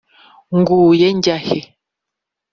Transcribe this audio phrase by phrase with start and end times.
[0.57, 1.59] nguye njya he?